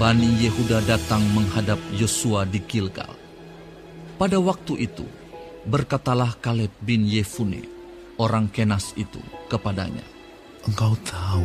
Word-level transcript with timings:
Bani 0.00 0.40
Yehuda 0.40 0.80
datang 0.88 1.20
menghadap 1.36 1.76
Yosua 1.92 2.48
di 2.48 2.64
Gilgal. 2.64 3.12
Pada 4.16 4.40
waktu 4.40 4.88
itu, 4.88 5.04
berkatalah 5.68 6.38
Kaleb 6.40 6.72
bin 6.80 7.04
Yefune, 7.04 7.68
orang 8.16 8.48
Kenas 8.48 8.96
itu, 8.96 9.20
kepadanya, 9.52 10.04
Engkau 10.64 10.94
tahu 11.02 11.44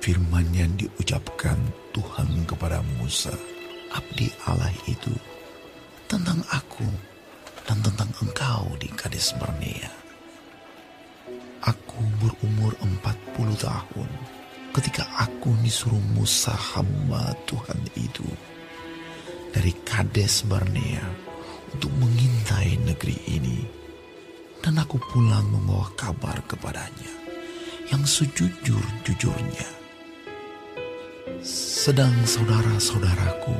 firman 0.00 0.48
yang 0.56 0.72
diucapkan 0.80 1.60
Tuhan 1.92 2.48
kepada 2.48 2.80
Musa, 2.98 3.34
abdi 3.92 4.32
Allah 4.48 4.72
itu, 4.88 5.12
tentang 6.08 6.40
aku 6.50 6.88
dan 7.66 7.82
tentang 7.82 8.08
engkau 8.22 8.64
di 8.78 8.86
Kades 8.94 9.34
Barnea. 9.36 9.90
Aku 11.66 11.98
berumur 12.22 12.72
40 12.78 13.58
tahun 13.58 14.10
ketika 14.76 15.08
aku 15.16 15.56
disuruh 15.64 16.00
Musa 16.12 16.52
hamba 16.52 17.32
Tuhan 17.48 17.80
itu 17.96 18.28
dari 19.48 19.72
Kades 19.88 20.44
Barnea 20.44 21.00
untuk 21.72 21.88
mengintai 21.96 22.76
negeri 22.84 23.16
ini. 23.32 23.60
Dan 24.60 24.82
aku 24.82 24.98
pulang 24.98 25.46
membawa 25.46 25.86
kabar 25.94 26.42
kepadanya 26.44 27.12
yang 27.88 28.02
sejujur-jujurnya. 28.02 29.70
Sedang 31.46 32.12
saudara-saudaraku 32.26 33.54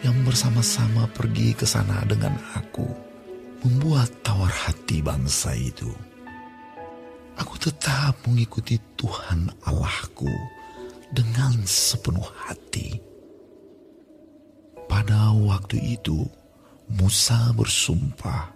yang 0.00 0.16
bersama-sama 0.24 1.04
pergi 1.12 1.52
ke 1.52 1.68
sana 1.68 2.00
dengan 2.08 2.32
aku 2.56 2.88
membuat 3.60 4.08
tawar 4.24 4.48
hati 4.48 5.04
bangsa 5.04 5.52
itu. 5.52 5.92
Aku 7.36 7.54
tetap 7.60 8.16
mengikuti 8.24 8.80
Tuhan 8.96 9.52
Allahku 9.68 10.30
dengan 11.12 11.52
sepenuh 11.64 12.24
hati. 12.44 12.96
Pada 14.86 15.34
waktu 15.34 16.00
itu, 16.00 16.24
Musa 16.96 17.52
bersumpah, 17.52 18.54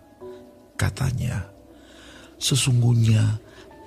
katanya, 0.78 1.44
"Sesungguhnya 2.38 3.38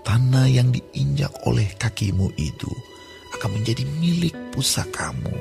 tanah 0.03 0.45
yang 0.51 0.69
diinjak 0.69 1.31
oleh 1.47 1.71
kakimu 1.79 2.29
itu 2.35 2.69
akan 3.39 3.59
menjadi 3.59 3.83
milik 3.97 4.35
pusakamu 4.53 5.33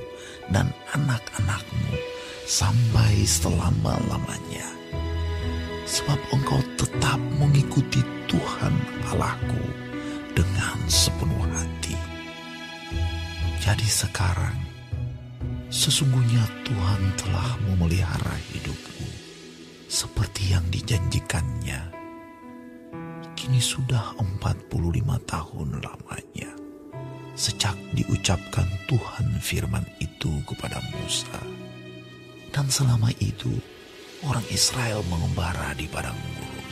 dan 0.51 0.71
anak-anakmu 0.97 1.93
sampai 2.47 3.23
selama-lamanya. 3.27 4.82
Sebab 5.83 6.19
engkau 6.33 6.61
tetap 6.79 7.19
mengikuti 7.37 8.01
Tuhan 8.31 8.75
Allahku 9.13 9.65
dengan 10.33 10.79
sepenuh 10.89 11.45
hati. 11.53 11.99
Jadi 13.61 13.87
sekarang, 13.87 14.57
sesungguhnya 15.69 16.43
Tuhan 16.67 17.03
telah 17.21 17.59
memelihara 17.69 18.37
hidupku 18.51 19.07
seperti 19.87 20.57
yang 20.57 20.65
dijanjikannya 20.73 22.03
kini 23.43 23.59
sudah 23.59 24.15
45 24.41 24.71
tahun 25.27 25.69
lamanya 25.83 26.53
sejak 27.35 27.75
diucapkan 27.91 28.69
Tuhan 28.87 29.41
firman 29.43 29.83
itu 29.99 30.31
kepada 30.47 30.79
Musa. 30.95 31.43
Dan 32.55 32.69
selama 32.71 33.11
itu 33.19 33.51
orang 34.27 34.47
Israel 34.55 35.03
mengembara 35.11 35.75
di 35.75 35.91
padang 35.91 36.15
gurun. 36.15 36.69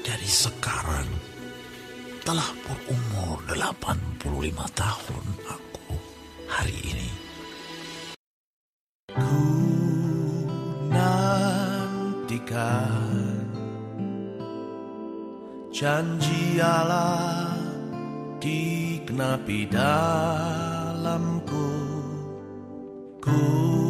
Dari 0.00 0.28
sekarang 0.28 1.08
telah 2.24 2.48
berumur 2.64 3.44
85 3.52 4.24
tahun 4.72 5.24
aku 5.48 5.96
hari 6.48 6.76
ini. 6.88 7.10
Ku 9.12 9.44
nantikan 10.88 12.32
janji 15.72 16.60
Allah 16.60 17.56
dikenapi 18.38 19.66
dalamku 19.72 21.68
Ku 23.18 23.87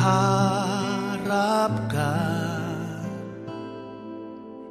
harapkan 0.00 1.84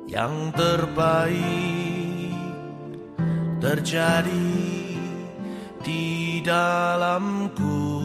yang 0.09 0.49
terbaik 0.57 2.33
terjadi 3.61 4.57
di 5.85 6.41
dalamku 6.41 8.01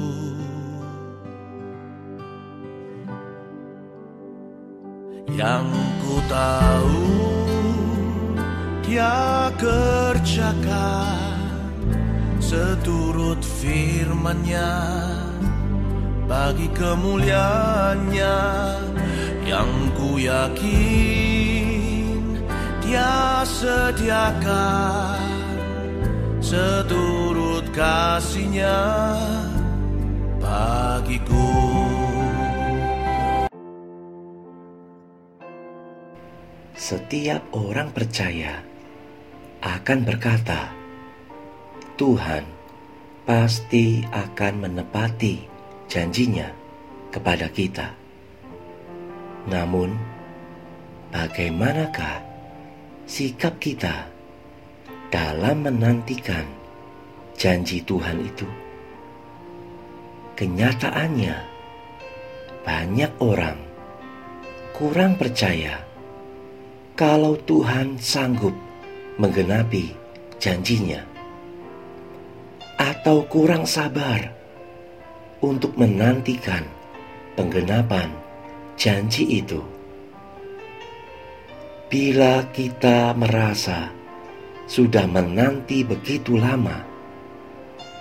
Yang 5.35 5.67
ku 5.99 6.23
tahu 6.31 7.11
dia 8.87 9.51
kerjakan 9.59 11.43
seturut 12.39 13.43
firmannya 13.43 14.71
bagi 16.25 16.73
kemuliaannya 16.73 18.39
yang 19.45 19.71
ku 19.93 20.17
yakin 20.17 21.45
dia 22.81 23.45
sediakan 23.45 25.21
seturut 26.41 27.69
kasihnya 27.73 28.81
bagiku. 30.41 31.53
Setiap 36.77 37.49
orang 37.57 37.89
percaya 37.97 38.61
akan 39.65 40.05
berkata, 40.05 40.69
"Tuhan 41.97 42.45
pasti 43.25 44.05
akan 44.13 44.69
menepati 44.69 45.54
janjinya 45.91 46.49
kepada 47.11 47.49
kita." 47.49 47.95
Namun, 49.45 49.93
bagaimanakah 51.13 52.25
sikap 53.05 53.61
kita 53.61 54.09
dalam 55.13 55.69
menantikan 55.69 56.49
janji 57.37 57.85
Tuhan 57.85 58.25
itu? 58.25 58.49
Kenyataannya, 60.35 61.37
banyak 62.65 63.13
orang 63.23 63.61
kurang 64.75 65.15
percaya 65.15 65.79
kalau 66.99 67.39
Tuhan 67.47 68.01
sanggup 68.01 68.57
menggenapi 69.21 69.95
janjinya, 70.43 71.05
atau 72.75 73.23
kurang 73.31 73.69
sabar 73.69 74.44
untuk 75.45 75.77
menantikan 75.77 76.65
penggenapan 77.37 78.09
janji 78.81 79.45
itu. 79.45 79.61
Bila 81.93 82.49
kita 82.49 83.13
merasa 83.13 83.93
sudah 84.65 85.05
menanti 85.05 85.85
begitu 85.85 86.41
lama 86.41 86.81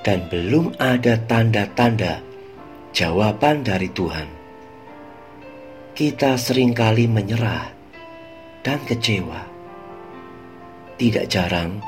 dan 0.08 0.24
belum 0.32 0.72
ada 0.80 1.20
tanda-tanda 1.28 2.24
jawaban 2.96 3.68
dari 3.68 3.92
Tuhan, 3.92 4.32
kita 5.94 6.40
sering 6.40 6.72
kali 6.72 7.12
menyerah 7.12 7.68
dan 8.64 8.80
kecewa. 8.88 9.52
Tidak 10.96 11.28
jarang 11.28 11.84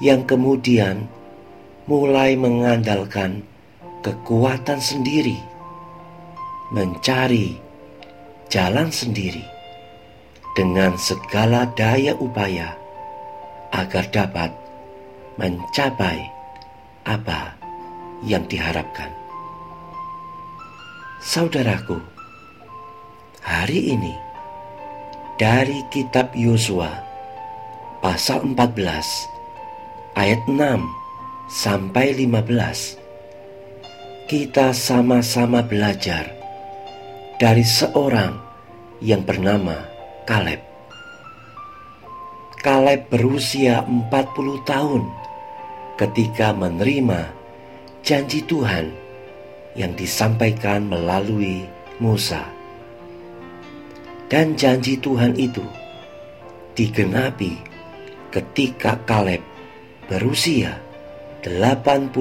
yang 0.00 0.24
kemudian 0.24 1.04
mulai 1.84 2.32
mengandalkan 2.38 3.49
kekuatan 4.00 4.80
sendiri, 4.80 5.36
mencari 6.72 7.56
jalan 8.48 8.88
sendiri 8.88 9.44
dengan 10.56 10.96
segala 10.96 11.68
daya 11.78 12.16
upaya 12.16 12.74
agar 13.70 14.04
dapat 14.10 14.50
mencapai 15.38 16.26
apa 17.06 17.54
yang 18.26 18.44
diharapkan. 18.48 19.08
Saudaraku, 21.20 22.00
hari 23.44 23.92
ini 23.92 24.16
dari 25.40 25.84
kitab 25.92 26.32
Yosua 26.36 26.92
pasal 28.00 28.44
14 28.44 30.16
ayat 30.16 30.40
6 30.48 30.56
sampai 31.48 32.12
15 32.16 32.99
kita 34.30 34.70
sama-sama 34.70 35.58
belajar 35.58 36.30
dari 37.34 37.66
seorang 37.66 38.38
yang 39.02 39.26
bernama 39.26 39.74
Kaleb. 40.22 40.62
Kaleb 42.62 43.10
berusia 43.10 43.82
40 43.82 44.06
tahun 44.62 45.02
ketika 45.98 46.54
menerima 46.54 47.26
janji 48.06 48.46
Tuhan 48.46 48.94
yang 49.74 49.98
disampaikan 49.98 50.86
melalui 50.86 51.66
Musa. 51.98 52.46
Dan 54.30 54.54
janji 54.54 54.94
Tuhan 55.02 55.34
itu 55.42 55.66
digenapi 56.78 57.58
ketika 58.30 58.94
Kaleb 59.10 59.42
berusia 60.06 60.78
85 61.42 62.14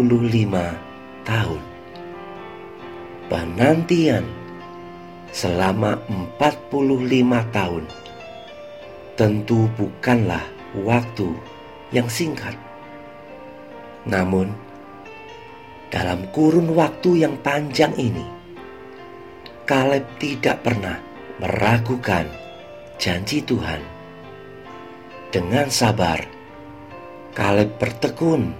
tahun. 1.21 1.69
Penantian 3.29 4.25
selama 5.29 6.01
45 6.41 6.73
tahun 7.53 7.85
tentu 9.13 9.69
bukanlah 9.77 10.41
waktu 10.81 11.37
yang 11.93 12.09
singkat. 12.09 12.57
Namun, 14.09 14.49
dalam 15.93 16.25
kurun 16.33 16.73
waktu 16.73 17.21
yang 17.21 17.37
panjang 17.45 17.93
ini, 18.01 18.25
Kaleb 19.69 20.09
tidak 20.17 20.65
pernah 20.65 20.97
meragukan 21.37 22.25
janji 22.97 23.45
Tuhan. 23.45 23.85
Dengan 25.29 25.69
sabar, 25.69 26.25
Kaleb 27.37 27.77
bertekun 27.77 28.57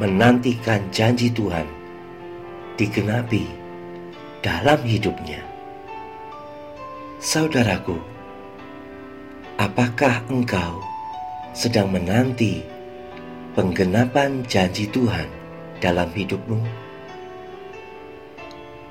menantikan 0.00 0.88
janji 0.88 1.28
Tuhan 1.28 1.68
digenapi 2.80 3.63
dalam 4.44 4.76
hidupnya. 4.84 5.40
Saudaraku, 7.16 7.96
apakah 9.56 10.20
engkau 10.28 10.84
sedang 11.56 11.88
menanti 11.88 12.60
penggenapan 13.56 14.44
janji 14.44 14.84
Tuhan 14.92 15.24
dalam 15.80 16.12
hidupmu? 16.12 16.60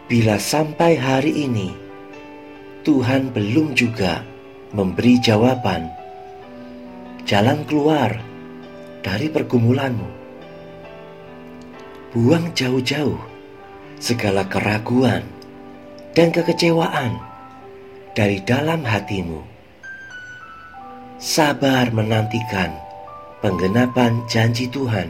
Bila 0.09 0.41
sampai 0.41 0.97
hari 0.97 1.45
ini 1.45 1.69
Tuhan 2.81 3.29
belum 3.29 3.77
juga 3.77 4.25
memberi 4.73 5.21
jawaban, 5.21 5.85
jalan 7.29 7.61
keluar 7.69 8.09
dari 9.05 9.29
pergumulanmu, 9.29 10.09
buang 12.09 12.49
jauh-jauh 12.57 13.21
segala 14.01 14.49
keraguan 14.49 15.42
dan 16.13 16.29
kekecewaan 16.29 17.17
dari 18.13 18.37
dalam 18.45 18.85
hatimu. 18.85 19.41
Sabar 21.17 21.89
menantikan 21.89 22.73
penggenapan 23.41 24.21
janji 24.29 24.69
Tuhan 24.69 25.09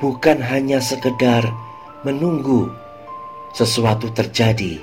bukan 0.00 0.40
hanya 0.40 0.80
sekedar 0.80 1.44
menunggu 2.04 2.72
sesuatu 3.52 4.12
terjadi 4.12 4.80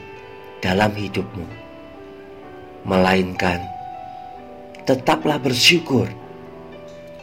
dalam 0.62 0.94
hidupmu, 0.94 1.46
melainkan 2.86 3.62
tetaplah 4.84 5.40
bersyukur 5.40 6.06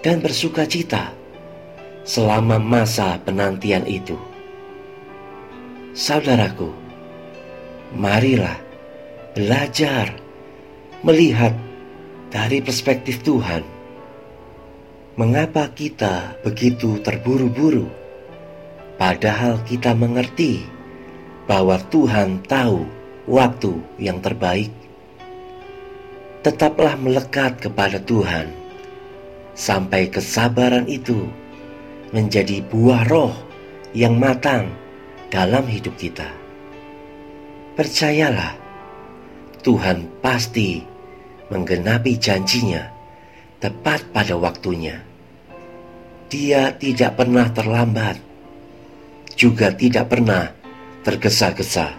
dan 0.00 0.24
bersuka 0.24 0.64
cita 0.64 1.12
selama 2.08 2.56
masa 2.56 3.20
penantian 3.20 3.84
itu. 3.84 4.16
Saudaraku, 5.92 6.72
marilah 7.94 8.58
belajar 9.34 10.14
melihat 11.02 11.54
dari 12.30 12.62
perspektif 12.62 13.22
Tuhan 13.26 13.62
mengapa 15.18 15.68
kita 15.74 16.38
begitu 16.40 17.02
terburu-buru, 17.02 17.84
padahal 18.96 19.60
kita 19.66 19.92
mengerti 19.92 20.64
bahwa 21.50 21.76
Tuhan 21.90 22.40
tahu 22.46 22.86
waktu 23.26 23.74
yang 23.98 24.22
terbaik. 24.22 24.70
Tetaplah 26.40 26.96
melekat 26.96 27.60
kepada 27.60 28.00
Tuhan 28.00 28.48
sampai 29.52 30.08
kesabaran 30.08 30.88
itu 30.88 31.28
menjadi 32.16 32.64
buah 32.64 33.04
roh 33.12 33.34
yang 33.92 34.16
matang 34.16 34.72
dalam 35.28 35.68
hidup 35.68 35.92
kita. 36.00 36.32
Percayalah, 37.70 38.58
Tuhan 39.62 40.10
pasti 40.18 40.82
menggenapi 41.54 42.18
janjinya 42.18 42.90
tepat 43.62 44.10
pada 44.10 44.34
waktunya. 44.34 44.98
Dia 46.26 46.74
tidak 46.74 47.14
pernah 47.14 47.46
terlambat, 47.54 48.18
juga 49.38 49.70
tidak 49.70 50.10
pernah 50.10 50.50
tergesa-gesa. 51.06 51.94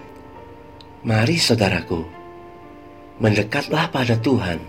Mari 1.07 1.39
saudaraku, 1.39 2.03
mendekatlah 3.23 3.87
pada 3.95 4.19
Tuhan 4.19 4.59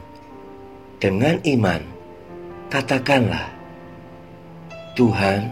dengan 1.02 1.42
iman. 1.42 1.82
Katakanlah, 2.70 3.50
Tuhan, 4.94 5.50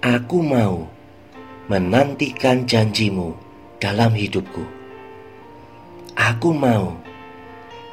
aku 0.00 0.38
mau 0.40 0.88
menantikan 1.68 2.64
janjimu 2.64 3.47
dalam 3.78 4.10
hidupku. 4.14 4.62
Aku 6.18 6.50
mau 6.50 6.98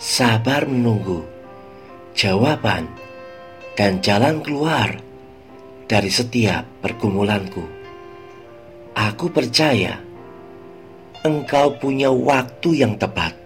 sabar 0.02 0.66
menunggu 0.66 1.22
jawaban 2.18 2.90
dan 3.78 4.02
jalan 4.02 4.42
keluar 4.42 4.98
dari 5.86 6.10
setiap 6.10 6.66
pergumulanku. 6.82 7.62
Aku 8.98 9.30
percaya 9.30 10.02
engkau 11.22 11.78
punya 11.78 12.10
waktu 12.10 12.82
yang 12.82 12.98
tepat. 12.98 13.38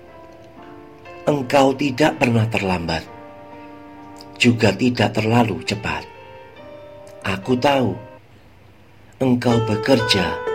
Engkau 1.28 1.76
tidak 1.78 2.18
pernah 2.18 2.48
terlambat, 2.50 3.06
juga 4.40 4.74
tidak 4.74 5.14
terlalu 5.14 5.62
cepat. 5.68 6.08
Aku 7.22 7.54
tahu 7.60 7.94
engkau 9.22 9.60
bekerja 9.68 10.49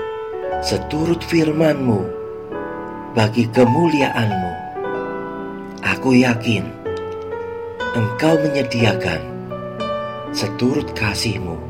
seturut 0.64 1.20
firmanmu 1.20 2.08
bagi 3.12 3.44
kemuliaanmu. 3.52 4.52
Aku 5.84 6.16
yakin 6.16 6.64
engkau 7.92 8.40
menyediakan 8.40 9.20
seturut 10.32 10.88
kasihmu 10.96 11.60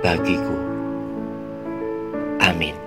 bagiku. 0.00 0.56
Amin. 2.40 2.79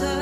Yang 0.00 0.21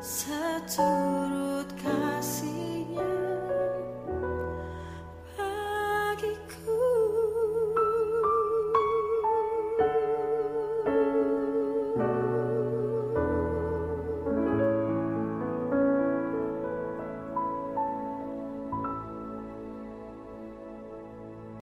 사두 0.00 1.07